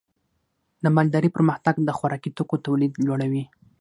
[0.83, 3.43] د مالدارۍ پرمختګ د خوراکي توکو تولید لوړوي.